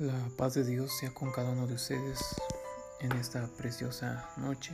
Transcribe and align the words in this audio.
La 0.00 0.30
paz 0.38 0.54
de 0.54 0.64
Dios 0.64 0.96
sea 0.96 1.12
con 1.12 1.30
cada 1.30 1.50
uno 1.50 1.66
de 1.66 1.74
ustedes 1.74 2.20
en 3.00 3.12
esta 3.12 3.46
preciosa 3.58 4.30
noche. 4.38 4.72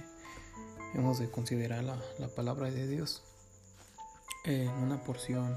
Hemos 0.95 1.18
de 1.18 1.29
considerar 1.29 1.82
la, 1.82 2.00
la 2.21 2.29
palabra 2.29 2.71
de 2.71 2.87
Dios 2.87 3.25
en 4.45 4.70
una 4.70 5.02
porción 5.02 5.57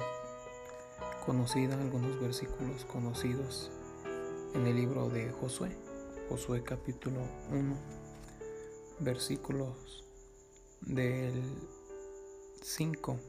conocida, 1.24 1.80
algunos 1.80 2.20
versículos 2.20 2.84
conocidos 2.86 3.70
en 4.56 4.66
el 4.66 4.76
libro 4.76 5.08
de 5.08 5.30
Josué, 5.34 5.70
Josué 6.30 6.64
capítulo 6.64 7.22
1, 7.52 7.78
versículos 9.02 10.04
del 10.82 11.44
5 12.64 13.20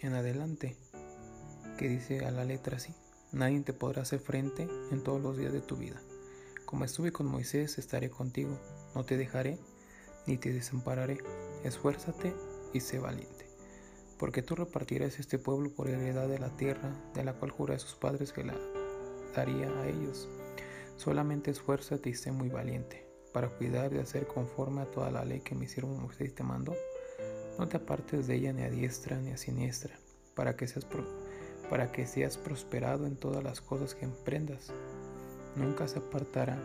en 0.00 0.14
adelante, 0.14 0.74
que 1.76 1.90
dice 1.90 2.24
a 2.24 2.30
la 2.30 2.46
letra 2.46 2.78
así. 2.78 2.94
Nadie 3.32 3.60
te 3.60 3.72
podrá 3.72 4.02
hacer 4.02 4.20
frente 4.20 4.68
en 4.90 5.02
todos 5.02 5.22
los 5.22 5.38
días 5.38 5.54
de 5.54 5.62
tu 5.62 5.76
vida. 5.76 6.02
Como 6.66 6.84
estuve 6.84 7.12
con 7.12 7.26
Moisés, 7.26 7.78
estaré 7.78 8.10
contigo. 8.10 8.58
No 8.94 9.04
te 9.04 9.16
dejaré 9.16 9.58
ni 10.26 10.36
te 10.36 10.52
desampararé. 10.52 11.18
Esfuérzate 11.64 12.34
y 12.74 12.80
sé 12.80 12.98
valiente. 12.98 13.46
Porque 14.18 14.42
tú 14.42 14.54
repartirás 14.54 15.18
este 15.18 15.38
pueblo 15.38 15.70
por 15.70 15.88
heredad 15.88 16.28
de 16.28 16.38
la 16.38 16.56
tierra, 16.56 16.94
de 17.14 17.24
la 17.24 17.32
cual 17.32 17.50
juré 17.50 17.78
sus 17.78 17.94
padres 17.94 18.32
que 18.32 18.44
la 18.44 18.54
daría 19.34 19.68
a 19.80 19.88
ellos. 19.88 20.28
Solamente 20.96 21.50
esfuérzate 21.50 22.10
y 22.10 22.14
sé 22.14 22.32
muy 22.32 22.50
valiente, 22.50 23.08
para 23.32 23.48
cuidar 23.48 23.90
de 23.90 24.00
hacer 24.00 24.26
conforme 24.26 24.82
a 24.82 24.90
toda 24.90 25.10
la 25.10 25.24
ley 25.24 25.40
que 25.40 25.54
mi 25.54 25.66
siervo 25.66 25.94
Moisés 25.94 26.34
te 26.34 26.42
mandó. 26.42 26.74
No 27.58 27.66
te 27.66 27.78
apartes 27.78 28.26
de 28.26 28.36
ella 28.36 28.52
ni 28.52 28.62
a 28.62 28.70
diestra 28.70 29.18
ni 29.18 29.30
a 29.30 29.38
siniestra, 29.38 29.98
para 30.34 30.54
que 30.54 30.68
seas 30.68 30.84
para 31.72 31.90
que 31.90 32.06
seas 32.06 32.36
prosperado 32.36 33.06
en 33.06 33.16
todas 33.16 33.42
las 33.42 33.62
cosas 33.62 33.94
que 33.94 34.04
emprendas. 34.04 34.70
Nunca 35.56 35.88
se 35.88 36.00
apartará 36.00 36.62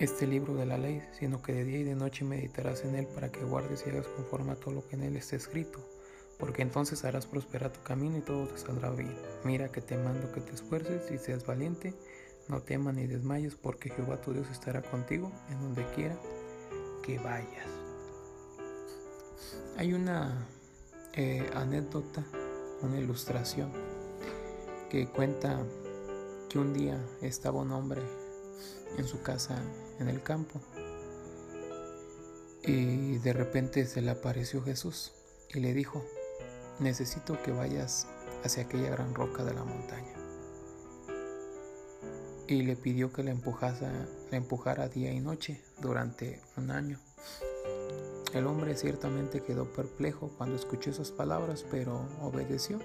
este 0.00 0.26
libro 0.26 0.56
de 0.56 0.66
la 0.66 0.78
ley, 0.78 1.00
sino 1.12 1.40
que 1.40 1.52
de 1.52 1.62
día 1.62 1.78
y 1.78 1.84
de 1.84 1.94
noche 1.94 2.24
meditarás 2.24 2.84
en 2.84 2.96
él 2.96 3.06
para 3.06 3.30
que 3.30 3.44
guardes 3.44 3.84
y 3.86 3.90
hagas 3.90 4.08
conforme 4.08 4.50
a 4.50 4.56
todo 4.56 4.74
lo 4.74 4.88
que 4.88 4.96
en 4.96 5.04
él 5.04 5.16
está 5.16 5.36
escrito, 5.36 5.78
porque 6.40 6.62
entonces 6.62 7.04
harás 7.04 7.24
prosperar 7.24 7.72
tu 7.72 7.84
camino 7.84 8.18
y 8.18 8.22
todo 8.22 8.48
te 8.48 8.58
saldrá 8.58 8.90
bien. 8.90 9.14
Mira 9.44 9.70
que 9.70 9.80
te 9.80 9.96
mando 9.96 10.32
que 10.32 10.40
te 10.40 10.54
esfuerces 10.54 11.08
y 11.12 11.18
seas 11.18 11.46
valiente, 11.46 11.94
no 12.48 12.62
temas 12.62 12.96
ni 12.96 13.06
desmayes, 13.06 13.54
porque 13.54 13.90
Jehová 13.90 14.20
tu 14.20 14.32
Dios 14.32 14.50
estará 14.50 14.82
contigo 14.82 15.30
en 15.50 15.60
donde 15.60 15.86
quiera 15.94 16.18
que 17.04 17.16
vayas. 17.20 17.68
Hay 19.76 19.92
una 19.92 20.48
eh, 21.18 21.50
anécdota, 21.52 22.24
una 22.80 22.96
ilustración 22.96 23.72
que 24.88 25.08
cuenta 25.08 25.60
que 26.48 26.60
un 26.60 26.72
día 26.72 26.96
estaba 27.22 27.60
un 27.60 27.72
hombre 27.72 28.00
en 28.96 29.04
su 29.04 29.20
casa 29.20 29.60
en 29.98 30.08
el 30.08 30.22
campo 30.22 30.60
y 32.62 33.18
de 33.18 33.32
repente 33.32 33.84
se 33.86 34.00
le 34.00 34.12
apareció 34.12 34.62
Jesús 34.62 35.12
y 35.52 35.58
le 35.58 35.74
dijo, 35.74 36.04
necesito 36.78 37.42
que 37.42 37.50
vayas 37.50 38.06
hacia 38.44 38.62
aquella 38.62 38.90
gran 38.90 39.12
roca 39.12 39.42
de 39.42 39.54
la 39.54 39.64
montaña. 39.64 40.14
Y 42.46 42.62
le 42.62 42.76
pidió 42.76 43.12
que 43.12 43.24
le 43.24 43.32
empujara, 43.32 44.06
le 44.30 44.36
empujara 44.36 44.88
día 44.88 45.12
y 45.12 45.18
noche 45.18 45.64
durante 45.80 46.40
un 46.56 46.70
año. 46.70 47.00
El 48.34 48.46
hombre 48.46 48.76
ciertamente 48.76 49.40
quedó 49.40 49.64
perplejo 49.64 50.30
cuando 50.36 50.56
escuchó 50.56 50.90
esas 50.90 51.10
palabras, 51.10 51.64
pero 51.70 52.06
obedeció 52.20 52.78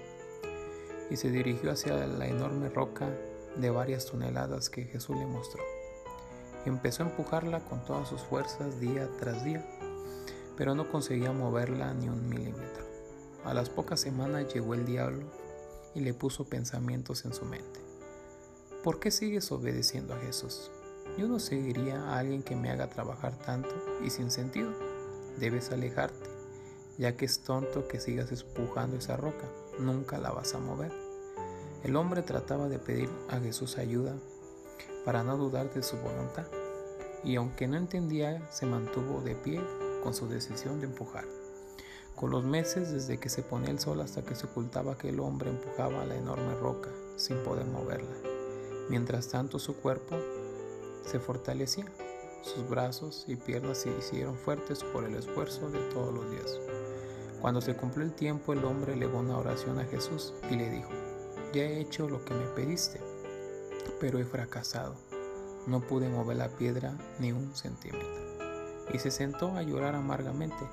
y 1.10 1.16
se 1.16 1.30
dirigió 1.30 1.70
hacia 1.70 2.06
la 2.06 2.26
enorme 2.26 2.70
roca 2.70 3.10
de 3.56 3.68
varias 3.68 4.06
toneladas 4.06 4.70
que 4.70 4.84
Jesús 4.84 5.16
le 5.16 5.26
mostró. 5.26 5.62
empezó 6.64 7.02
a 7.02 7.06
empujarla 7.06 7.60
con 7.60 7.84
todas 7.84 8.08
sus 8.08 8.22
fuerzas 8.22 8.80
día 8.80 9.06
tras 9.20 9.44
día, 9.44 9.62
pero 10.56 10.74
no 10.74 10.90
conseguía 10.90 11.30
moverla 11.32 11.92
ni 11.92 12.08
un 12.08 12.26
milímetro. 12.26 12.86
A 13.44 13.52
las 13.52 13.68
pocas 13.68 14.00
semanas 14.00 14.52
llegó 14.54 14.72
el 14.72 14.86
diablo 14.86 15.26
y 15.94 16.00
le 16.00 16.14
puso 16.14 16.48
pensamientos 16.48 17.26
en 17.26 17.34
su 17.34 17.44
mente. 17.44 17.80
¿Por 18.82 18.98
qué 18.98 19.10
sigues 19.10 19.52
obedeciendo 19.52 20.14
a 20.14 20.20
Jesús? 20.20 20.70
Yo 21.18 21.28
no 21.28 21.38
seguiría 21.38 22.00
a 22.00 22.18
alguien 22.18 22.42
que 22.42 22.56
me 22.56 22.70
haga 22.70 22.88
trabajar 22.88 23.36
tanto 23.36 23.74
y 24.02 24.08
sin 24.08 24.30
sentido 24.30 24.72
debes 25.38 25.70
alejarte, 25.70 26.30
ya 26.98 27.16
que 27.16 27.24
es 27.24 27.40
tonto 27.40 27.88
que 27.88 28.00
sigas 28.00 28.30
empujando 28.32 28.96
esa 28.96 29.16
roca, 29.16 29.48
nunca 29.78 30.18
la 30.18 30.30
vas 30.30 30.54
a 30.54 30.58
mover. 30.58 30.92
El 31.82 31.96
hombre 31.96 32.22
trataba 32.22 32.68
de 32.68 32.78
pedir 32.78 33.10
a 33.28 33.38
Jesús 33.40 33.78
ayuda 33.78 34.14
para 35.04 35.22
no 35.22 35.36
dudar 35.36 35.72
de 35.72 35.82
su 35.82 35.96
voluntad, 35.98 36.46
y 37.22 37.36
aunque 37.36 37.66
no 37.66 37.76
entendía, 37.76 38.50
se 38.50 38.66
mantuvo 38.66 39.20
de 39.20 39.34
pie 39.34 39.60
con 40.02 40.14
su 40.14 40.28
decisión 40.28 40.80
de 40.80 40.86
empujar. 40.86 41.24
Con 42.14 42.30
los 42.30 42.44
meses 42.44 42.92
desde 42.92 43.18
que 43.18 43.28
se 43.28 43.42
ponía 43.42 43.70
el 43.70 43.80
sol 43.80 44.00
hasta 44.00 44.22
que 44.22 44.36
se 44.36 44.46
ocultaba 44.46 44.92
aquel 44.92 45.18
hombre 45.18 45.50
empujaba 45.50 46.04
la 46.04 46.14
enorme 46.14 46.54
roca 46.54 46.90
sin 47.16 47.38
poder 47.38 47.66
moverla. 47.66 48.14
Mientras 48.88 49.28
tanto 49.28 49.58
su 49.58 49.76
cuerpo 49.76 50.16
se 51.04 51.18
fortalecía. 51.18 51.86
Sus 52.44 52.68
brazos 52.68 53.24
y 53.26 53.36
piernas 53.36 53.78
se 53.78 53.90
hicieron 53.90 54.36
fuertes 54.36 54.84
por 54.84 55.04
el 55.04 55.14
esfuerzo 55.14 55.70
de 55.70 55.80
todos 55.88 56.12
los 56.12 56.30
días. 56.30 56.60
Cuando 57.40 57.62
se 57.62 57.74
cumplió 57.74 58.04
el 58.04 58.12
tiempo, 58.12 58.52
el 58.52 58.66
hombre 58.66 58.92
elevó 58.92 59.20
una 59.20 59.38
oración 59.38 59.78
a 59.78 59.86
Jesús 59.86 60.34
y 60.50 60.56
le 60.56 60.68
dijo, 60.68 60.90
ya 61.54 61.62
he 61.62 61.80
hecho 61.80 62.06
lo 62.06 62.22
que 62.22 62.34
me 62.34 62.44
pediste, 62.48 63.00
pero 63.98 64.18
he 64.18 64.24
fracasado. 64.24 64.94
No 65.66 65.80
pude 65.80 66.10
mover 66.10 66.36
la 66.36 66.50
piedra 66.50 66.98
ni 67.18 67.32
un 67.32 67.56
centímetro. 67.56 68.08
Y 68.92 68.98
se 68.98 69.10
sentó 69.10 69.56
a 69.56 69.62
llorar 69.62 69.94
amargamente, 69.94 70.68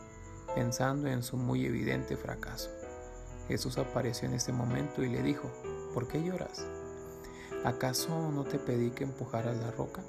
pensando 0.54 1.08
en 1.08 1.24
su 1.24 1.38
muy 1.38 1.66
evidente 1.66 2.18
fracaso. 2.18 2.70
Jesús 3.48 3.78
apareció 3.78 4.28
en 4.28 4.34
ese 4.34 4.52
momento 4.52 5.04
y 5.04 5.10
le 5.10 5.24
dijo, 5.24 5.50
¿por 5.94 6.10
qué 6.10 6.22
lloras? 6.22 6.68
¿Acaso 7.64 8.30
no 8.30 8.44
te 8.44 8.60
pedí 8.60 8.92
que 8.92 9.06
empujaras 9.06 9.56
la 9.56 9.72
roca? 9.72 10.04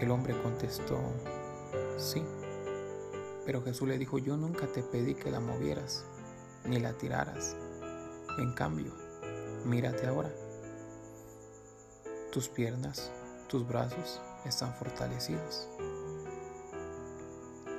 El 0.00 0.10
hombre 0.10 0.40
contestó, 0.42 0.98
sí. 1.96 2.22
Pero 3.46 3.62
Jesús 3.62 3.88
le 3.88 3.96
dijo, 3.96 4.18
yo 4.18 4.36
nunca 4.36 4.66
te 4.66 4.82
pedí 4.82 5.14
que 5.14 5.30
la 5.30 5.40
movieras, 5.40 6.04
ni 6.64 6.78
la 6.78 6.92
tiraras. 6.92 7.56
En 8.38 8.52
cambio, 8.52 8.92
mírate 9.64 10.06
ahora. 10.06 10.30
Tus 12.30 12.48
piernas, 12.48 13.10
tus 13.48 13.66
brazos 13.66 14.20
están 14.44 14.74
fortalecidos. 14.74 15.68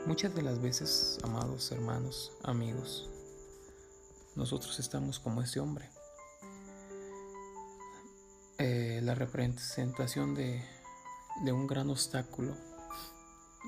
Muchas 0.07 0.33
de 0.33 0.41
las 0.41 0.61
veces, 0.61 1.19
amados 1.23 1.71
hermanos, 1.71 2.31
amigos, 2.43 3.09
nosotros 4.35 4.79
estamos 4.79 5.19
como 5.19 5.41
ese 5.41 5.59
hombre. 5.59 5.89
Eh, 8.57 9.01
la 9.03 9.13
representación 9.13 10.33
de 10.33 10.63
de 11.43 11.51
un 11.51 11.67
gran 11.67 11.89
obstáculo, 11.89 12.55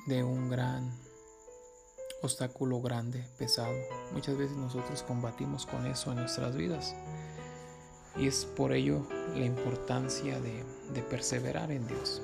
de 0.07 0.23
un 0.23 0.49
gran 0.49 0.91
obstáculo 2.21 2.81
grande, 2.81 3.25
pesado. 3.37 3.73
Muchas 4.11 4.37
veces 4.37 4.57
nosotros 4.57 5.03
combatimos 5.03 5.65
con 5.65 5.85
eso 5.85 6.11
en 6.11 6.17
nuestras 6.17 6.55
vidas. 6.55 6.95
Y 8.17 8.27
es 8.27 8.45
por 8.45 8.73
ello 8.73 9.05
la 9.35 9.45
importancia 9.45 10.39
de, 10.41 10.63
perseverar 11.09 11.71
en 11.71 11.87
Dios. 11.87 12.21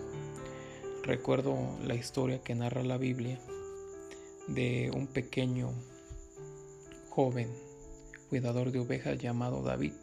Recuerdo 1.04 1.56
la 1.84 1.96
historia 1.96 2.42
que 2.42 2.56
narra 2.56 2.84
la 2.84 2.98
Biblia 2.98 3.40
de 4.48 4.92
un 4.94 5.08
pequeño 5.08 5.72
joven 7.10 7.50
cuidador 8.30 8.72
de 8.72 8.80
ovejas 8.80 9.18
llamado 9.18 9.62
David. 9.62 9.94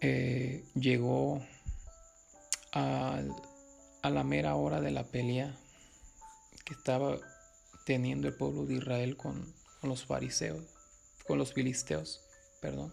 Eh, 0.00 0.64
llegó 0.74 1.42
al 2.72 3.34
a 4.06 4.10
la 4.10 4.22
mera 4.22 4.54
hora 4.54 4.80
de 4.80 4.92
la 4.92 5.02
pelea 5.04 5.52
que 6.64 6.74
estaba 6.74 7.18
teniendo 7.84 8.28
el 8.28 8.34
pueblo 8.34 8.64
de 8.64 8.74
Israel 8.74 9.16
con, 9.16 9.52
los 9.82 10.04
fariseos, 10.04 10.62
con 11.26 11.38
los 11.38 11.52
filisteos, 11.52 12.20
perdón. 12.60 12.92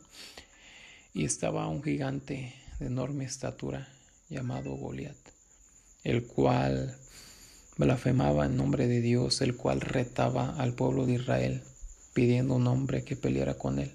Y 1.13 1.25
estaba 1.25 1.67
un 1.67 1.83
gigante 1.83 2.55
de 2.79 2.87
enorme 2.87 3.25
estatura 3.25 3.87
llamado 4.29 4.75
Goliat, 4.75 5.15
el 6.03 6.25
cual 6.25 6.97
blasfemaba 7.77 8.45
en 8.47 8.57
nombre 8.57 8.87
de 8.87 9.01
Dios, 9.01 9.41
el 9.41 9.55
cual 9.55 9.81
retaba 9.81 10.55
al 10.57 10.73
pueblo 10.73 11.05
de 11.05 11.13
Israel 11.13 11.63
pidiendo 12.13 12.55
un 12.55 12.67
hombre 12.67 13.03
que 13.03 13.15
peleara 13.15 13.53
con 13.55 13.77
él. 13.77 13.91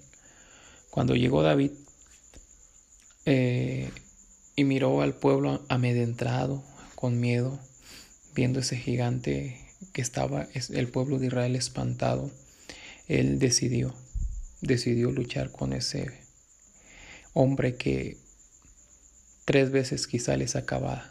Cuando 0.91 1.17
llegó 1.17 1.43
David 1.43 1.73
eh, 3.25 3.91
y 4.55 4.65
miró 4.65 5.03
al 5.03 5.15
pueblo 5.15 5.63
amedrentado, 5.69 6.63
con 6.99 7.21
miedo, 7.21 7.61
viendo 8.35 8.59
ese 8.59 8.77
gigante 8.77 9.57
que 9.93 10.03
estaba 10.03 10.49
el 10.71 10.89
pueblo 10.89 11.21
de 11.21 11.29
Israel 11.29 11.55
espantado, 11.55 12.29
él 13.07 13.39
decidió, 13.39 13.95
decidió 14.63 15.13
luchar 15.13 15.53
con 15.53 15.73
ese 15.73 16.11
hombre 17.35 17.77
que 17.77 18.17
tres 19.45 19.71
veces 19.71 20.09
quizá 20.09 20.37
le 20.37 20.49
sacaba 20.49 21.09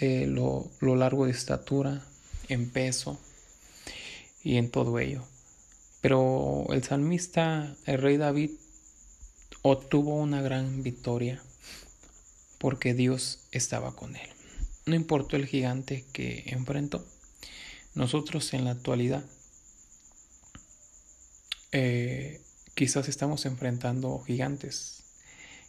eh, 0.00 0.26
lo, 0.26 0.70
lo 0.80 0.96
largo 0.96 1.24
de 1.24 1.30
estatura, 1.30 2.04
en 2.50 2.68
peso 2.68 3.18
y 4.44 4.58
en 4.58 4.70
todo 4.70 4.98
ello. 4.98 5.24
Pero 6.02 6.66
el 6.74 6.84
salmista, 6.84 7.74
el 7.86 8.02
rey 8.02 8.18
David, 8.18 8.50
obtuvo 9.62 10.14
una 10.16 10.42
gran 10.42 10.82
victoria 10.82 11.42
porque 12.58 12.94
Dios 12.94 13.40
estaba 13.52 13.94
con 13.94 14.16
él. 14.16 14.28
No 14.86 14.94
importó 14.94 15.36
el 15.36 15.46
gigante 15.46 16.04
que 16.12 16.44
enfrentó. 16.46 17.04
Nosotros 17.94 18.52
en 18.54 18.64
la 18.64 18.72
actualidad 18.72 19.24
eh, 21.72 22.40
quizás 22.74 23.08
estamos 23.08 23.46
enfrentando 23.46 24.18
gigantes, 24.26 25.02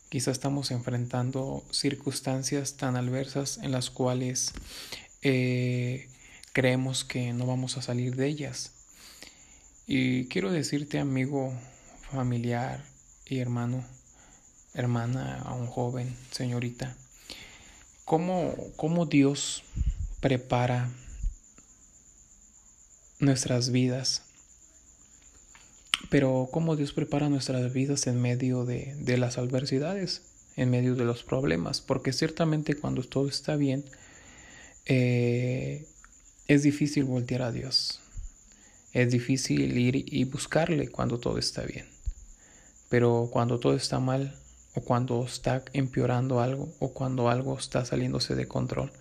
quizás 0.10 0.34
estamos 0.34 0.72
enfrentando 0.72 1.66
circunstancias 1.72 2.78
tan 2.78 2.96
adversas 2.96 3.58
en 3.58 3.72
las 3.72 3.90
cuales 3.90 4.54
eh, 5.22 6.08
creemos 6.54 7.04
que 7.04 7.34
no 7.34 7.46
vamos 7.46 7.78
a 7.78 7.82
salir 7.82 8.16
de 8.16 8.28
ellas. 8.28 8.74
Y 9.86 10.26
quiero 10.26 10.52
decirte, 10.52 11.00
amigo, 11.00 11.54
familiar 12.12 12.84
y 13.26 13.40
hermano, 13.40 13.86
hermana, 14.78 15.42
a 15.42 15.54
un 15.54 15.68
joven, 15.68 16.16
señorita, 16.32 16.96
cómo, 18.06 18.56
cómo 18.76 19.08
Dios 19.08 19.64
prepara 20.22 20.90
nuestras 23.20 23.72
vidas. 23.72 24.22
Pero 26.10 26.48
cómo 26.52 26.76
Dios 26.76 26.94
prepara 26.94 27.28
nuestras 27.28 27.74
vidas 27.74 28.08
en 28.08 28.22
medio 28.22 28.64
de, 28.66 28.96
de, 29.00 29.18
las 29.18 29.38
adversidades, 29.38 30.22
en 30.56 30.70
medio 30.70 30.96
de 30.96 31.04
los 31.04 31.24
problemas. 31.24 31.82
Porque 31.82 32.14
ciertamente 32.14 32.76
cuando 32.76 33.04
todo 33.04 33.28
está 33.28 33.56
bien, 33.56 33.84
eh, 34.86 35.86
es 36.48 36.64
difícil 36.64 37.04
voltear 37.04 37.42
a 37.42 37.52
Dios. 37.52 38.00
Es 38.94 39.12
difícil 39.12 39.78
ir 39.78 40.06
y 40.08 40.24
buscarle 40.24 40.88
cuando 40.88 41.20
todo 41.20 41.40
está 41.40 41.64
bien. 41.64 41.86
Pero 42.90 43.30
cuando 43.32 43.60
todo 43.60 43.76
está 43.76 44.00
mal, 44.00 44.34
o 44.78 44.82
cuando 44.82 45.26
está 45.26 45.64
empeorando 45.74 46.40
algo, 46.40 46.72
o 46.78 46.94
cuando 46.94 47.30
algo 47.30 47.58
está 47.58 47.84
saliéndose 47.84 48.36
de 48.36 48.48
control, 48.48 48.92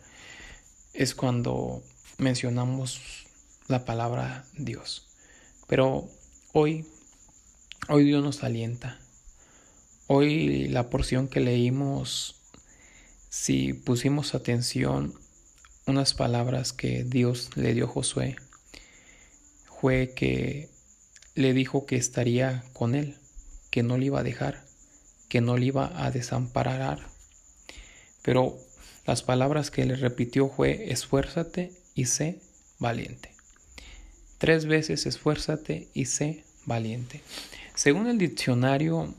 es 0.95 1.15
cuando 1.15 1.83
mencionamos 2.17 3.27
la 3.69 3.85
palabra 3.85 4.47
Dios. 4.57 5.07
Pero 5.67 6.09
hoy, 6.55 6.87
hoy 7.91 8.05
Dios 8.05 8.25
nos 8.25 8.43
alienta. 8.43 8.99
Hoy 10.07 10.69
la 10.69 10.89
porción 10.89 11.29
que 11.29 11.41
leímos, 11.41 12.37
si 13.29 13.75
pusimos 13.75 14.35
atención, 14.35 15.13
unas 15.87 16.15
palabras 16.15 16.73
que 16.73 17.05
Dios 17.05 17.51
le 17.55 17.75
dio 17.75 17.85
a 17.85 17.89
Josué 17.89 18.37
fue 19.79 20.15
que 20.17 20.71
le 21.35 21.53
dijo 21.53 21.85
que 21.85 21.97
estaría 21.97 22.65
con 22.73 22.95
él, 22.95 23.19
que 23.71 23.83
no 23.83 23.99
le 23.99 24.07
iba 24.07 24.21
a 24.21 24.23
dejar, 24.23 24.66
que 25.29 25.41
no 25.41 25.57
le 25.57 25.67
iba 25.67 26.05
a 26.05 26.11
desamparar. 26.11 27.01
Pero 28.23 28.59
las 29.07 29.23
palabras 29.23 29.71
que 29.71 29.85
le 29.85 29.97
repitió 29.97 30.49
fue 30.49 30.93
esfuérzate 30.93 31.73
y 31.95 32.07
sé 32.07 32.41
valiente. 32.79 33.31
Tres 34.39 34.67
veces 34.67 35.07
esfuérzate 35.07 35.89
y 35.95 36.07
sé 36.07 36.45
valiente. 36.67 37.23
Según 37.75 38.07
el 38.09 38.19
diccionario, 38.19 39.15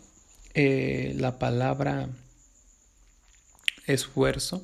eh, 0.54 1.14
la 1.16 1.40
palabra 1.40 2.10
esfuerzo 3.86 4.64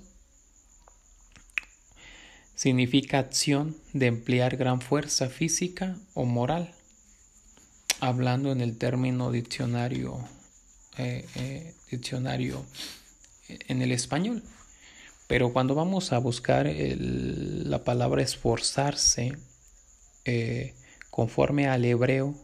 significa 2.55 3.19
acción 3.19 3.75
de 3.93 4.07
emplear 4.07 4.57
gran 4.57 4.81
fuerza 4.81 5.29
física 5.29 5.97
o 6.13 6.25
moral, 6.25 6.73
hablando 7.99 8.51
en 8.51 8.61
el 8.61 8.77
término 8.77 9.31
diccionario, 9.31 10.27
eh, 10.97 11.25
eh, 11.35 11.73
diccionario 11.89 12.65
en 13.47 13.81
el 13.81 13.91
español. 13.91 14.43
Pero 15.27 15.53
cuando 15.53 15.73
vamos 15.73 16.11
a 16.11 16.19
buscar 16.19 16.67
la 16.67 17.83
palabra 17.83 18.21
esforzarse, 18.21 19.33
eh, 20.25 20.73
conforme 21.09 21.67
al 21.67 21.85
hebreo, 21.85 22.35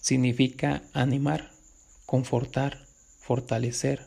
significa 0.00 0.82
animar, 0.92 1.50
confortar, 2.06 2.86
fortalecer, 3.20 4.06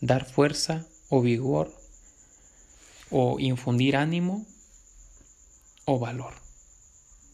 dar 0.00 0.24
fuerza 0.24 0.86
o 1.08 1.20
vigor 1.20 1.72
o 3.10 3.38
infundir 3.38 3.96
ánimo 3.96 4.46
o 5.84 5.98
valor. 5.98 6.34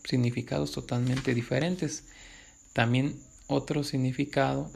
Significados 0.05 0.73
totalmente 0.73 1.35
diferentes. 1.35 2.05
También 2.73 3.21
otro 3.47 3.85
significado 3.85 4.71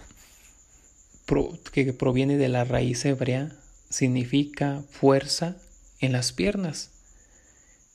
que 1.73 1.93
proviene 1.93 2.37
de 2.37 2.49
la 2.49 2.65
raíz 2.65 3.05
hebrea 3.05 3.53
significa 3.91 4.83
fuerza 4.91 5.57
en 6.01 6.13
las 6.13 6.33
piernas, 6.33 6.91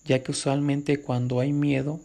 ya 0.05 0.21
que 0.21 0.31
usualmente 0.31 1.01
cuando 1.01 1.39
hay 1.39 1.53
miedo 1.53 1.99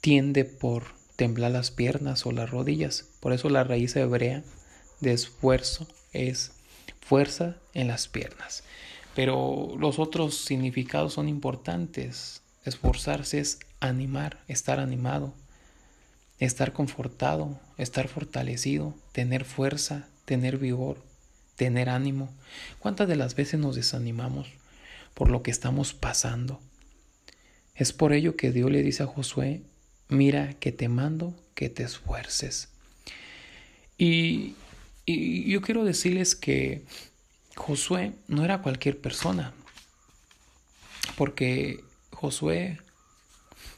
tiende 0.00 0.44
por 0.44 0.84
temblar 1.16 1.50
las 1.50 1.70
piernas 1.70 2.24
o 2.26 2.32
las 2.32 2.50
rodillas. 2.50 3.06
Por 3.20 3.32
eso 3.32 3.50
la 3.50 3.64
raíz 3.64 3.96
hebrea 3.96 4.42
de 5.00 5.12
esfuerzo 5.12 5.86
es 6.12 6.52
fuerza 7.00 7.56
en 7.74 7.88
las 7.88 8.08
piernas. 8.08 8.62
Pero 9.14 9.74
los 9.78 9.98
otros 9.98 10.36
significados 10.36 11.14
son 11.14 11.28
importantes. 11.28 12.42
Esforzarse 12.64 13.40
es 13.40 13.60
animar, 13.80 14.42
estar 14.48 14.78
animado, 14.78 15.34
estar 16.38 16.72
confortado, 16.72 17.58
estar 17.78 18.08
fortalecido, 18.08 18.94
tener 19.12 19.44
fuerza, 19.44 20.08
tener 20.24 20.58
vigor, 20.58 21.02
tener 21.56 21.88
ánimo. 21.88 22.32
¿Cuántas 22.78 23.08
de 23.08 23.16
las 23.16 23.34
veces 23.34 23.60
nos 23.60 23.76
desanimamos 23.76 24.48
por 25.14 25.30
lo 25.30 25.42
que 25.42 25.50
estamos 25.50 25.94
pasando? 25.94 26.60
Es 27.74 27.92
por 27.92 28.12
ello 28.12 28.36
que 28.36 28.52
Dios 28.52 28.70
le 28.70 28.82
dice 28.82 29.02
a 29.02 29.06
Josué, 29.06 29.62
mira 30.08 30.54
que 30.54 30.72
te 30.72 30.88
mando 30.88 31.34
que 31.54 31.68
te 31.68 31.82
esfuerces. 31.82 32.68
Y 33.98 34.54
y 35.08 35.48
yo 35.48 35.62
quiero 35.62 35.84
decirles 35.84 36.34
que 36.34 36.82
Josué 37.54 38.12
no 38.26 38.44
era 38.44 38.60
cualquier 38.60 39.00
persona, 39.00 39.54
porque 41.16 41.84
Josué 42.10 42.80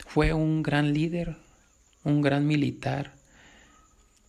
fue 0.07 0.33
un 0.33 0.63
gran 0.63 0.95
líder, 0.95 1.37
un 2.09 2.23
gran 2.23 2.47
militar, 2.47 3.13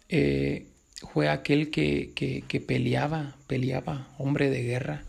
eh, 0.10 0.68
fue 1.14 1.30
aquel 1.30 1.72
que, 1.72 2.12
que, 2.14 2.44
que, 2.48 2.60
peleaba, 2.60 3.36
peleaba, 3.48 4.08
hombre 4.18 4.50
de 4.50 4.64
guerra. 4.64 5.04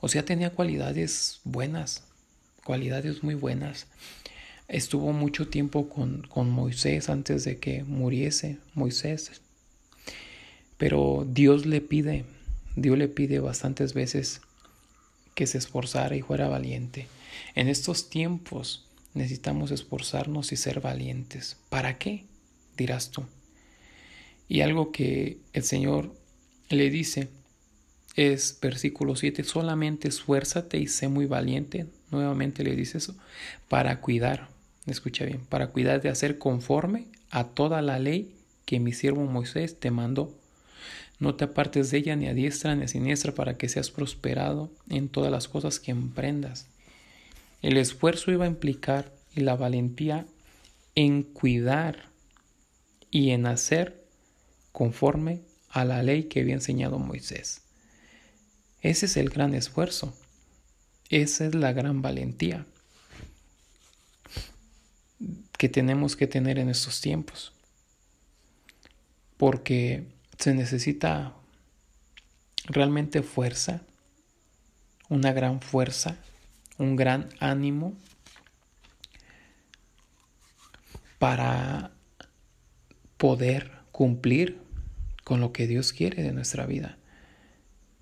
O 0.00 0.08
sea, 0.08 0.24
tenía 0.24 0.50
cualidades 0.50 1.40
buenas, 1.44 2.04
cualidades 2.64 3.22
muy 3.22 3.34
buenas. 3.34 3.86
Estuvo 4.68 5.12
mucho 5.12 5.48
tiempo 5.48 5.88
con, 5.88 6.22
con 6.22 6.50
Moisés 6.50 7.10
antes 7.10 7.44
de 7.44 7.58
que 7.58 7.84
muriese 7.84 8.58
Moisés. 8.74 9.42
Pero 10.78 11.26
Dios 11.28 11.66
le 11.66 11.80
pide, 11.80 12.24
Dios 12.74 12.96
le 12.96 13.08
pide 13.08 13.38
bastantes 13.38 13.92
veces 13.92 14.40
que 15.34 15.46
se 15.46 15.58
esforzara 15.58 16.16
y 16.16 16.22
fuera 16.22 16.48
valiente. 16.48 17.06
En 17.54 17.68
estos 17.68 18.08
tiempos 18.08 18.86
necesitamos 19.14 19.70
esforzarnos 19.70 20.52
y 20.52 20.56
ser 20.56 20.80
valientes. 20.80 21.56
¿Para 21.68 21.98
qué? 21.98 22.24
dirás 22.76 23.10
tú. 23.10 23.24
Y 24.48 24.60
algo 24.60 24.92
que 24.92 25.38
el 25.52 25.62
Señor 25.62 26.14
le 26.68 26.90
dice 26.90 27.28
es 28.16 28.58
versículo 28.60 29.16
7, 29.16 29.44
solamente 29.44 30.08
esfuérzate 30.08 30.78
y 30.78 30.86
sé 30.86 31.08
muy 31.08 31.26
valiente. 31.26 31.86
Nuevamente 32.10 32.62
le 32.62 32.76
dice 32.76 32.98
eso, 32.98 33.16
para 33.68 34.00
cuidar, 34.00 34.48
escucha 34.86 35.24
bien, 35.24 35.40
para 35.48 35.68
cuidar 35.68 36.02
de 36.02 36.10
hacer 36.10 36.38
conforme 36.38 37.06
a 37.30 37.44
toda 37.44 37.80
la 37.80 37.98
ley 37.98 38.34
que 38.66 38.80
mi 38.80 38.92
siervo 38.92 39.24
Moisés 39.24 39.80
te 39.80 39.90
mandó. 39.90 40.34
No 41.18 41.36
te 41.36 41.44
apartes 41.44 41.90
de 41.90 41.98
ella 41.98 42.16
ni 42.16 42.26
a 42.26 42.34
diestra 42.34 42.74
ni 42.74 42.84
a 42.84 42.88
siniestra 42.88 43.32
para 43.32 43.56
que 43.56 43.68
seas 43.68 43.90
prosperado 43.90 44.70
en 44.90 45.08
todas 45.08 45.30
las 45.30 45.48
cosas 45.48 45.80
que 45.80 45.92
emprendas. 45.92 46.66
El 47.62 47.76
esfuerzo 47.76 48.30
iba 48.32 48.44
a 48.44 48.48
implicar 48.48 49.14
y 49.34 49.40
la 49.40 49.56
valentía 49.56 50.26
en 50.94 51.22
cuidar 51.22 52.10
y 53.10 53.30
en 53.30 53.46
hacer 53.46 54.04
conforme 54.72 55.40
a 55.70 55.84
la 55.84 56.02
ley 56.02 56.24
que 56.24 56.40
había 56.40 56.54
enseñado 56.54 56.98
Moisés. 56.98 57.62
Ese 58.82 59.06
es 59.06 59.16
el 59.16 59.30
gran 59.30 59.54
esfuerzo. 59.54 60.14
Esa 61.08 61.46
es 61.46 61.54
la 61.54 61.72
gran 61.72 62.02
valentía 62.02 62.66
que 65.56 65.68
tenemos 65.68 66.16
que 66.16 66.26
tener 66.26 66.58
en 66.58 66.68
estos 66.68 67.00
tiempos. 67.00 67.52
porque 69.36 70.04
se 70.38 70.54
necesita 70.54 71.34
realmente 72.66 73.22
fuerza, 73.22 73.82
una 75.08 75.32
gran 75.32 75.60
fuerza, 75.60 76.16
un 76.82 76.96
gran 76.96 77.28
ánimo 77.38 77.96
para 81.18 81.92
poder 83.16 83.70
cumplir 83.92 84.58
con 85.22 85.40
lo 85.40 85.52
que 85.52 85.68
Dios 85.68 85.92
quiere 85.92 86.22
de 86.22 86.32
nuestra 86.32 86.66
vida. 86.66 86.98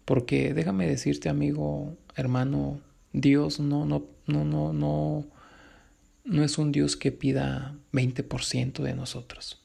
Porque 0.06 0.54
déjame 0.54 0.86
decirte, 0.86 1.28
amigo, 1.28 1.98
hermano, 2.16 2.80
Dios 3.12 3.60
no, 3.60 3.84
no, 3.84 4.06
no, 4.26 4.44
no, 4.44 4.72
no, 4.72 5.26
no 6.24 6.44
es 6.44 6.56
un 6.56 6.72
Dios 6.72 6.96
que 6.96 7.12
pida 7.12 7.76
20% 7.92 8.82
de 8.82 8.94
nosotros 8.94 9.62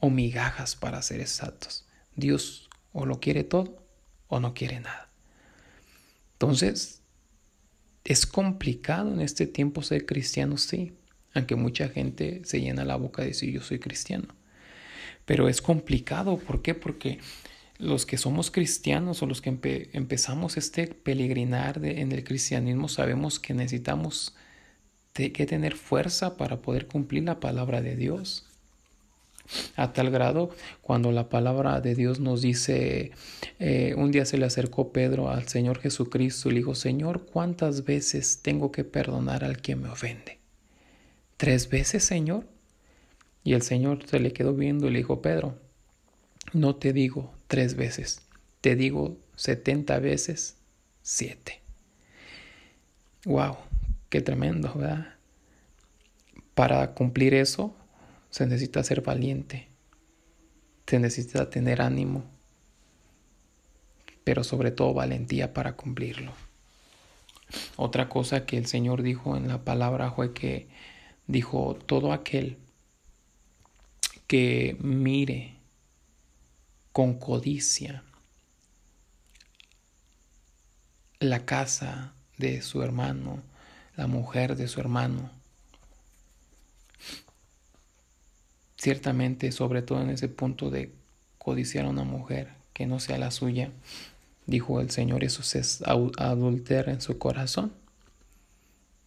o 0.00 0.08
migajas 0.08 0.74
para 0.74 1.02
ser 1.02 1.20
exactos. 1.20 1.86
Dios 2.16 2.70
o 2.92 3.04
lo 3.04 3.20
quiere 3.20 3.44
todo 3.44 3.84
o 4.28 4.40
no 4.40 4.54
quiere 4.54 4.80
nada. 4.80 5.10
Entonces, 6.32 6.97
es 8.08 8.24
complicado 8.24 9.12
en 9.12 9.20
este 9.20 9.46
tiempo 9.46 9.82
ser 9.82 10.06
cristiano, 10.06 10.56
sí, 10.56 10.94
aunque 11.34 11.56
mucha 11.56 11.90
gente 11.90 12.40
se 12.42 12.58
llena 12.58 12.86
la 12.86 12.96
boca 12.96 13.20
de 13.20 13.28
decir 13.28 13.52
yo 13.52 13.60
soy 13.60 13.78
cristiano. 13.78 14.28
Pero 15.26 15.46
es 15.46 15.60
complicado, 15.60 16.38
¿por 16.38 16.62
qué? 16.62 16.74
Porque 16.74 17.18
los 17.76 18.06
que 18.06 18.16
somos 18.16 18.50
cristianos 18.50 19.22
o 19.22 19.26
los 19.26 19.42
que 19.42 19.50
empezamos 19.92 20.56
este 20.56 20.86
peregrinar 20.86 21.84
en 21.84 22.10
el 22.12 22.24
cristianismo 22.24 22.88
sabemos 22.88 23.38
que 23.38 23.52
necesitamos 23.52 24.34
que 25.12 25.46
tener 25.46 25.74
fuerza 25.74 26.38
para 26.38 26.62
poder 26.62 26.86
cumplir 26.86 27.24
la 27.24 27.40
palabra 27.40 27.82
de 27.82 27.94
Dios. 27.94 28.46
A 29.76 29.92
tal 29.92 30.10
grado, 30.10 30.50
cuando 30.82 31.10
la 31.10 31.28
palabra 31.28 31.80
de 31.80 31.94
Dios 31.94 32.20
nos 32.20 32.42
dice, 32.42 33.12
eh, 33.58 33.94
un 33.96 34.10
día 34.10 34.24
se 34.26 34.36
le 34.36 34.44
acercó 34.44 34.92
Pedro 34.92 35.30
al 35.30 35.48
Señor 35.48 35.78
Jesucristo 35.78 36.48
y 36.48 36.52
le 36.52 36.58
dijo, 36.58 36.74
Señor, 36.74 37.24
¿cuántas 37.24 37.84
veces 37.84 38.40
tengo 38.42 38.72
que 38.72 38.84
perdonar 38.84 39.44
al 39.44 39.62
que 39.62 39.76
me 39.76 39.88
ofende? 39.88 40.38
¿Tres 41.38 41.70
veces, 41.70 42.04
Señor? 42.04 42.46
Y 43.42 43.54
el 43.54 43.62
Señor 43.62 44.06
se 44.06 44.20
le 44.20 44.32
quedó 44.32 44.54
viendo 44.54 44.88
y 44.88 44.90
le 44.90 44.98
dijo, 44.98 45.22
Pedro, 45.22 45.58
no 46.52 46.76
te 46.76 46.92
digo 46.92 47.32
tres 47.46 47.74
veces, 47.74 48.22
te 48.60 48.76
digo 48.76 49.16
setenta 49.36 49.98
veces 49.98 50.56
siete. 51.02 51.62
Wow, 53.24 53.56
qué 54.10 54.20
tremendo, 54.20 54.74
¿verdad? 54.74 55.14
Para 56.54 56.92
cumplir 56.94 57.34
eso 57.34 57.74
se 58.30 58.46
necesita 58.46 58.82
ser 58.82 59.00
valiente, 59.02 59.68
se 60.86 60.98
necesita 60.98 61.50
tener 61.50 61.82
ánimo, 61.82 62.24
pero 64.24 64.44
sobre 64.44 64.70
todo 64.70 64.94
valentía 64.94 65.54
para 65.54 65.76
cumplirlo. 65.76 66.32
Otra 67.76 68.08
cosa 68.08 68.44
que 68.44 68.58
el 68.58 68.66
Señor 68.66 69.02
dijo 69.02 69.36
en 69.36 69.48
la 69.48 69.64
palabra 69.64 70.12
fue 70.12 70.34
que 70.34 70.68
dijo, 71.26 71.78
todo 71.86 72.12
aquel 72.12 72.58
que 74.26 74.76
mire 74.80 75.56
con 76.92 77.14
codicia 77.18 78.02
la 81.20 81.44
casa 81.44 82.14
de 82.36 82.62
su 82.62 82.82
hermano, 82.82 83.42
la 83.96 84.06
mujer 84.06 84.56
de 84.56 84.68
su 84.68 84.80
hermano, 84.80 85.30
Ciertamente, 88.78 89.50
sobre 89.50 89.82
todo 89.82 90.00
en 90.00 90.10
ese 90.10 90.28
punto 90.28 90.70
de 90.70 90.92
codiciar 91.36 91.84
a 91.84 91.90
una 91.90 92.04
mujer 92.04 92.50
que 92.72 92.86
no 92.86 93.00
sea 93.00 93.18
la 93.18 93.32
suya, 93.32 93.72
dijo 94.46 94.80
el 94.80 94.90
Señor, 94.90 95.24
eso 95.24 95.42
es 95.42 95.82
adultera 95.82 96.92
en 96.92 97.00
su 97.00 97.18
corazón. 97.18 97.72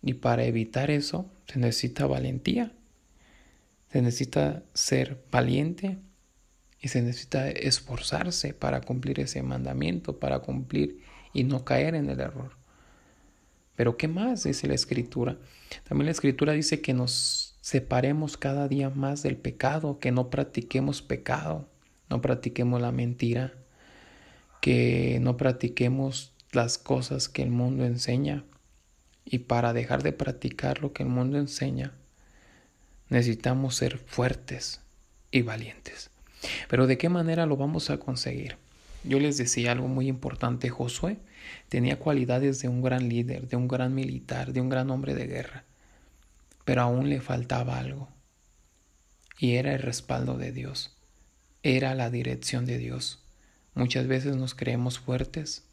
Y 0.03 0.15
para 0.15 0.43
evitar 0.43 0.91
eso 0.91 1.25
se 1.47 1.59
necesita 1.59 2.05
valentía, 2.05 2.73
se 3.91 4.01
necesita 4.01 4.63
ser 4.73 5.23
valiente 5.31 5.97
y 6.81 6.89
se 6.89 7.01
necesita 7.01 7.49
esforzarse 7.49 8.53
para 8.53 8.81
cumplir 8.81 9.19
ese 9.19 9.41
mandamiento, 9.41 10.19
para 10.19 10.39
cumplir 10.39 11.01
y 11.33 11.45
no 11.45 11.63
caer 11.63 11.95
en 11.95 12.09
el 12.09 12.19
error. 12.19 12.57
Pero 13.75 13.95
¿qué 13.95 14.07
más 14.07 14.43
dice 14.43 14.67
la 14.67 14.75
escritura? 14.75 15.37
También 15.87 16.07
la 16.07 16.11
escritura 16.11 16.53
dice 16.53 16.81
que 16.81 16.93
nos 16.93 17.50
separemos 17.61 18.37
cada 18.37 18.67
día 18.67 18.89
más 18.89 19.23
del 19.23 19.37
pecado, 19.37 19.99
que 19.99 20.11
no 20.11 20.29
practiquemos 20.29 21.01
pecado, 21.01 21.69
no 22.09 22.21
practiquemos 22.21 22.81
la 22.81 22.91
mentira, 22.91 23.53
que 24.59 25.19
no 25.21 25.37
practiquemos 25.37 26.33
las 26.51 26.77
cosas 26.77 27.29
que 27.29 27.43
el 27.43 27.51
mundo 27.51 27.85
enseña. 27.85 28.43
Y 29.23 29.39
para 29.39 29.71
dejar 29.73 30.01
de 30.01 30.11
practicar 30.11 30.81
lo 30.81 30.91
que 30.91 31.03
el 31.03 31.09
mundo 31.09 31.37
enseña, 31.37 31.93
necesitamos 33.09 33.75
ser 33.75 33.99
fuertes 33.99 34.81
y 35.29 35.43
valientes. 35.43 36.09
Pero 36.67 36.87
¿de 36.87 36.97
qué 36.97 37.09
manera 37.09 37.45
lo 37.45 37.55
vamos 37.55 37.91
a 37.91 37.99
conseguir? 37.99 38.57
Yo 39.03 39.19
les 39.19 39.37
decía 39.37 39.71
algo 39.71 39.87
muy 39.87 40.07
importante, 40.07 40.69
Josué 40.69 41.17
tenía 41.69 41.99
cualidades 41.99 42.61
de 42.61 42.67
un 42.67 42.81
gran 42.81 43.07
líder, 43.09 43.47
de 43.47 43.55
un 43.55 43.67
gran 43.67 43.93
militar, 43.93 44.51
de 44.51 44.61
un 44.61 44.69
gran 44.69 44.89
hombre 44.89 45.13
de 45.13 45.27
guerra 45.27 45.65
pero 46.71 46.83
aún 46.83 47.09
le 47.09 47.19
faltaba 47.19 47.79
algo. 47.79 48.07
Y 49.37 49.55
era 49.55 49.73
el 49.73 49.81
respaldo 49.81 50.37
de 50.37 50.53
Dios, 50.53 50.95
era 51.63 51.95
la 51.95 52.09
dirección 52.09 52.65
de 52.65 52.77
Dios. 52.77 53.19
Muchas 53.75 54.07
veces 54.07 54.37
nos 54.37 54.55
creemos 54.55 54.97
fuertes, 54.97 55.65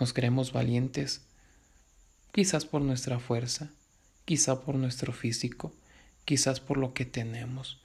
nos 0.00 0.14
creemos 0.14 0.54
valientes, 0.54 1.20
quizás 2.32 2.64
por 2.64 2.80
nuestra 2.80 3.18
fuerza, 3.18 3.68
quizás 4.24 4.56
por 4.60 4.76
nuestro 4.76 5.12
físico, 5.12 5.74
quizás 6.24 6.60
por 6.60 6.78
lo 6.78 6.94
que 6.94 7.04
tenemos. 7.04 7.78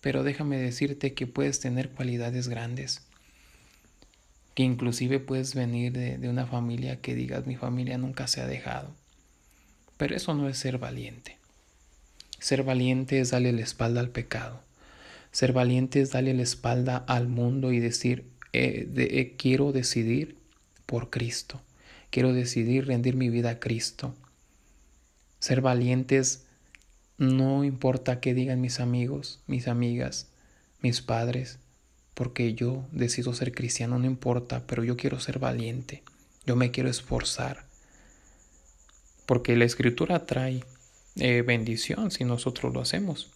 Pero 0.00 0.22
déjame 0.22 0.56
decirte 0.56 1.12
que 1.12 1.26
puedes 1.26 1.60
tener 1.60 1.90
cualidades 1.90 2.48
grandes, 2.48 3.02
que 4.54 4.62
inclusive 4.62 5.20
puedes 5.20 5.54
venir 5.54 5.92
de, 5.92 6.16
de 6.16 6.30
una 6.30 6.46
familia 6.46 7.02
que 7.02 7.14
digas 7.14 7.46
mi 7.46 7.56
familia 7.56 7.98
nunca 7.98 8.28
se 8.28 8.40
ha 8.40 8.46
dejado. 8.46 8.94
Pero 9.98 10.16
eso 10.16 10.32
no 10.32 10.48
es 10.48 10.56
ser 10.56 10.78
valiente. 10.78 11.38
Ser 12.40 12.62
valiente 12.62 13.20
es 13.20 13.30
darle 13.30 13.52
la 13.52 13.60
espalda 13.60 14.00
al 14.00 14.08
pecado. 14.08 14.62
Ser 15.30 15.52
valiente 15.52 16.00
es 16.00 16.10
darle 16.10 16.34
la 16.34 16.42
espalda 16.42 16.96
al 16.96 17.28
mundo 17.28 17.70
y 17.70 17.80
decir, 17.80 18.24
eh, 18.52 18.88
eh, 18.96 19.36
quiero 19.36 19.72
decidir 19.72 20.36
por 20.86 21.10
Cristo. 21.10 21.60
Quiero 22.10 22.32
decidir 22.32 22.86
rendir 22.86 23.14
mi 23.14 23.28
vida 23.28 23.50
a 23.50 23.60
Cristo. 23.60 24.14
Ser 25.38 25.60
valientes 25.60 26.46
no 27.18 27.62
importa 27.62 28.20
qué 28.20 28.32
digan 28.32 28.62
mis 28.62 28.80
amigos, 28.80 29.40
mis 29.46 29.68
amigas, 29.68 30.28
mis 30.80 31.02
padres, 31.02 31.58
porque 32.14 32.54
yo 32.54 32.86
decido 32.90 33.34
ser 33.34 33.52
cristiano, 33.52 33.98
no 33.98 34.06
importa, 34.06 34.66
pero 34.66 34.82
yo 34.82 34.96
quiero 34.96 35.20
ser 35.20 35.38
valiente. 35.38 36.02
Yo 36.46 36.56
me 36.56 36.70
quiero 36.70 36.88
esforzar. 36.88 37.66
Porque 39.26 39.54
la 39.56 39.66
escritura 39.66 40.24
trae 40.24 40.64
eh, 41.16 41.42
bendición 41.42 42.10
si 42.10 42.24
nosotros 42.24 42.72
lo 42.72 42.80
hacemos. 42.80 43.30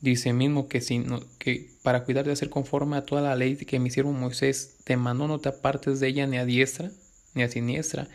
Dice 0.00 0.32
mismo 0.32 0.68
que, 0.68 0.80
si 0.80 1.04
que 1.38 1.70
para 1.82 2.04
cuidar 2.04 2.24
de 2.24 2.32
hacer 2.32 2.48
conforme 2.48 2.96
a 2.96 3.04
toda 3.04 3.20
la 3.20 3.36
ley 3.36 3.56
que 3.56 3.78
mi 3.78 3.90
siervo 3.90 4.12
Moisés 4.12 4.76
te 4.84 4.96
mandó, 4.96 5.28
no 5.28 5.40
te 5.40 5.50
apartes 5.50 6.00
de 6.00 6.08
ella 6.08 6.26
ni 6.26 6.38
a 6.38 6.46
diestra 6.46 6.90
ni 7.34 7.42
a 7.42 7.48
siniestra. 7.48 8.08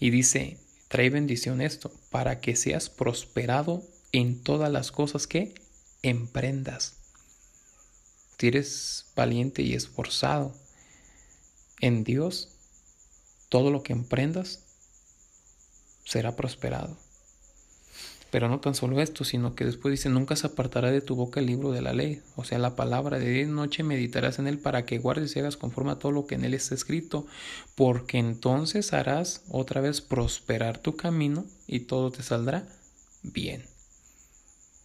Y 0.00 0.10
dice, 0.10 0.58
trae 0.88 1.10
bendición 1.10 1.60
esto, 1.60 1.92
para 2.10 2.40
que 2.40 2.56
seas 2.56 2.90
prosperado 2.90 3.82
en 4.12 4.42
todas 4.42 4.70
las 4.70 4.90
cosas 4.90 5.26
que 5.26 5.54
emprendas. 6.02 6.96
Si 8.38 8.48
eres 8.48 9.06
valiente 9.16 9.62
y 9.62 9.74
esforzado 9.74 10.54
en 11.80 12.04
Dios, 12.04 12.50
todo 13.48 13.70
lo 13.70 13.82
que 13.82 13.92
emprendas 13.92 14.64
será 16.04 16.36
prosperado. 16.36 16.96
Pero 18.30 18.48
no 18.48 18.60
tan 18.60 18.74
solo 18.74 19.00
esto, 19.00 19.24
sino 19.24 19.54
que 19.54 19.64
después 19.64 19.92
dice, 19.92 20.10
nunca 20.10 20.36
se 20.36 20.46
apartará 20.46 20.90
de 20.90 21.00
tu 21.00 21.14
boca 21.14 21.40
el 21.40 21.46
libro 21.46 21.72
de 21.72 21.80
la 21.80 21.94
ley, 21.94 22.20
o 22.36 22.44
sea, 22.44 22.58
la 22.58 22.76
palabra 22.76 23.18
de 23.18 23.30
día 23.30 23.42
y 23.42 23.46
noche 23.46 23.82
meditarás 23.82 24.38
en 24.38 24.46
él 24.46 24.58
para 24.58 24.84
que 24.84 24.98
guardes 24.98 25.34
y 25.34 25.38
hagas 25.38 25.56
conforme 25.56 25.92
a 25.92 25.98
todo 25.98 26.12
lo 26.12 26.26
que 26.26 26.34
en 26.34 26.44
él 26.44 26.52
está 26.52 26.74
escrito, 26.74 27.26
porque 27.74 28.18
entonces 28.18 28.92
harás 28.92 29.42
otra 29.48 29.80
vez 29.80 30.02
prosperar 30.02 30.78
tu 30.78 30.94
camino 30.94 31.46
y 31.66 31.80
todo 31.80 32.10
te 32.10 32.22
saldrá 32.22 32.68
bien. 33.22 33.64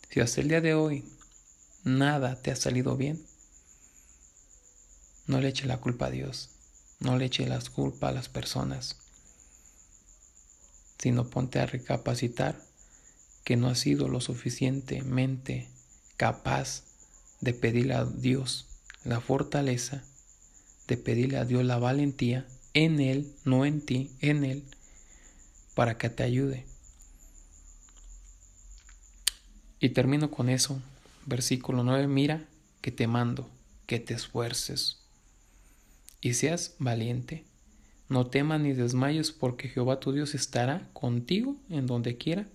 Si 0.09 0.21
hasta 0.21 0.39
el 0.39 0.47
día 0.47 0.61
de 0.61 0.73
hoy 0.73 1.03
nada 1.83 2.41
te 2.41 2.51
ha 2.51 2.55
salido 2.55 2.95
bien, 2.95 3.25
no 5.27 5.41
le 5.41 5.49
eche 5.49 5.65
la 5.65 5.81
culpa 5.81 6.05
a 6.05 6.11
Dios, 6.11 6.49
no 6.99 7.17
le 7.17 7.25
eche 7.25 7.45
la 7.45 7.59
culpa 7.59 8.07
a 8.07 8.11
las 8.13 8.29
personas, 8.29 8.95
sino 10.97 11.29
ponte 11.29 11.59
a 11.59 11.65
recapacitar 11.65 12.61
que 13.43 13.57
no 13.57 13.67
has 13.67 13.79
sido 13.79 14.07
lo 14.07 14.21
suficientemente 14.21 15.69
capaz 16.17 16.83
de 17.41 17.53
pedirle 17.53 17.93
a 17.93 18.05
Dios 18.05 18.67
la 19.03 19.19
fortaleza, 19.19 20.03
de 20.87 20.97
pedirle 20.97 21.37
a 21.37 21.45
Dios 21.45 21.65
la 21.65 21.77
valentía 21.77 22.47
en 22.73 22.99
Él, 22.99 23.33
no 23.43 23.65
en 23.65 23.81
ti, 23.81 24.11
en 24.21 24.45
Él, 24.45 24.63
para 25.75 25.97
que 25.97 26.09
te 26.09 26.23
ayude. 26.23 26.65
Y 29.79 29.89
termino 29.89 30.31
con 30.31 30.49
eso. 30.49 30.81
Versículo 31.25 31.83
9, 31.83 32.07
mira 32.07 32.45
que 32.81 32.91
te 32.91 33.07
mando, 33.07 33.49
que 33.85 33.99
te 33.99 34.13
esfuerces 34.13 34.99
y 36.21 36.33
seas 36.35 36.75
valiente. 36.79 37.43
No 38.07 38.27
temas 38.27 38.61
ni 38.61 38.73
desmayes 38.73 39.31
porque 39.31 39.67
Jehová 39.67 39.99
tu 39.99 40.13
Dios 40.13 40.35
estará 40.35 40.89
contigo 40.93 41.57
en 41.69 41.85
donde 41.85 42.17
quiera 42.17 42.47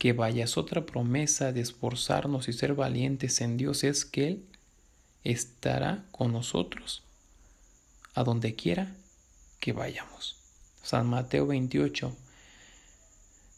que 0.00 0.14
vayas. 0.14 0.56
Otra 0.56 0.86
promesa 0.86 1.52
de 1.52 1.60
esforzarnos 1.60 2.48
y 2.48 2.54
ser 2.54 2.74
valientes 2.74 3.42
en 3.42 3.58
Dios 3.58 3.84
es 3.84 4.06
que 4.06 4.28
Él 4.28 4.44
estará 5.24 6.06
con 6.10 6.32
nosotros 6.32 7.02
a 8.14 8.24
donde 8.24 8.54
quiera 8.54 8.96
que 9.60 9.74
vayamos. 9.74 10.36
San 10.82 11.06
Mateo 11.06 11.46
28, 11.46 12.16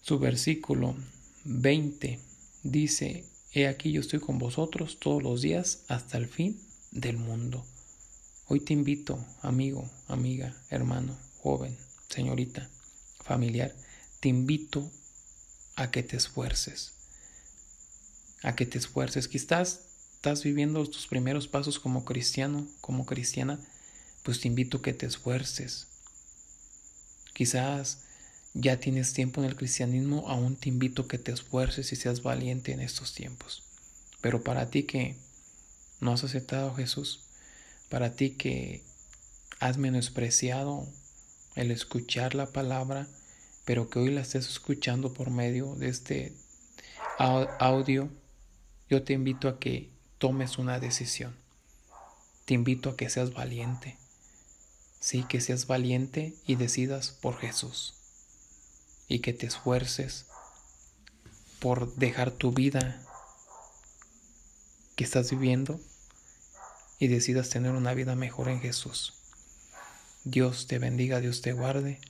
su 0.02 0.18
versículo 0.18 0.96
20 1.44 2.18
dice, 2.64 3.24
He 3.52 3.68
aquí 3.68 3.92
yo 3.92 4.00
estoy 4.00 4.18
con 4.18 4.40
vosotros 4.40 4.98
todos 4.98 5.22
los 5.22 5.42
días 5.42 5.84
hasta 5.86 6.18
el 6.18 6.26
fin 6.26 6.60
del 6.90 7.18
mundo. 7.18 7.64
Hoy 8.48 8.58
te 8.58 8.72
invito, 8.72 9.24
amigo, 9.42 9.88
amiga, 10.08 10.56
hermano, 10.70 11.16
joven, 11.38 11.78
señorita, 12.08 12.68
familiar, 13.20 13.72
te 14.18 14.28
invito 14.28 14.90
a 15.76 15.90
que 15.90 16.02
te 16.02 16.16
esfuerces, 16.16 16.92
a 18.42 18.54
que 18.54 18.66
te 18.66 18.78
esfuerces. 18.78 19.28
Quizás 19.28 19.80
estás 20.14 20.42
viviendo 20.42 20.84
tus 20.86 21.06
primeros 21.06 21.48
pasos 21.48 21.78
como 21.78 22.04
cristiano, 22.04 22.66
como 22.80 23.06
cristiana, 23.06 23.58
pues 24.22 24.40
te 24.40 24.48
invito 24.48 24.78
a 24.78 24.82
que 24.82 24.92
te 24.92 25.06
esfuerces. 25.06 25.86
Quizás 27.34 27.98
ya 28.54 28.78
tienes 28.78 29.14
tiempo 29.14 29.40
en 29.40 29.48
el 29.48 29.56
cristianismo, 29.56 30.28
aún 30.28 30.56
te 30.56 30.68
invito 30.68 31.02
a 31.02 31.08
que 31.08 31.18
te 31.18 31.32
esfuerces 31.32 31.92
y 31.92 31.96
seas 31.96 32.22
valiente 32.22 32.72
en 32.72 32.80
estos 32.80 33.14
tiempos. 33.14 33.62
Pero 34.20 34.42
para 34.42 34.70
ti 34.70 34.84
que 34.84 35.16
no 36.00 36.12
has 36.12 36.22
aceptado 36.24 36.70
a 36.70 36.76
Jesús, 36.76 37.20
para 37.88 38.14
ti 38.14 38.30
que 38.30 38.82
has 39.58 39.78
menospreciado 39.78 40.86
el 41.54 41.70
escuchar 41.70 42.34
la 42.34 42.52
palabra, 42.52 43.08
pero 43.64 43.88
que 43.88 43.98
hoy 43.98 44.10
la 44.10 44.22
estés 44.22 44.48
escuchando 44.48 45.12
por 45.12 45.30
medio 45.30 45.74
de 45.76 45.88
este 45.88 46.32
audio, 47.18 48.08
yo 48.88 49.04
te 49.04 49.12
invito 49.12 49.48
a 49.48 49.58
que 49.58 49.90
tomes 50.18 50.58
una 50.58 50.80
decisión. 50.80 51.36
Te 52.44 52.54
invito 52.54 52.90
a 52.90 52.96
que 52.96 53.08
seas 53.08 53.32
valiente. 53.32 53.96
Sí, 55.00 55.24
que 55.24 55.40
seas 55.40 55.66
valiente 55.66 56.34
y 56.46 56.56
decidas 56.56 57.10
por 57.10 57.38
Jesús. 57.38 57.94
Y 59.08 59.20
que 59.20 59.32
te 59.32 59.46
esfuerces 59.46 60.26
por 61.60 61.94
dejar 61.94 62.32
tu 62.32 62.50
vida 62.50 63.00
que 64.96 65.04
estás 65.04 65.30
viviendo 65.30 65.80
y 66.98 67.06
decidas 67.06 67.48
tener 67.50 67.72
una 67.72 67.94
vida 67.94 68.16
mejor 68.16 68.48
en 68.48 68.60
Jesús. 68.60 69.14
Dios 70.24 70.66
te 70.66 70.78
bendiga, 70.78 71.20
Dios 71.20 71.40
te 71.40 71.52
guarde 71.52 72.00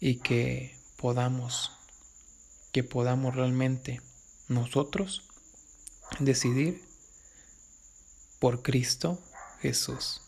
y 0.00 0.16
que 0.16 0.76
podamos, 0.96 1.72
que 2.72 2.82
podamos 2.82 3.36
realmente 3.36 4.00
nosotros 4.48 5.22
decidir 6.18 6.82
por 8.40 8.62
Cristo 8.62 9.20
Jesús. 9.60 10.22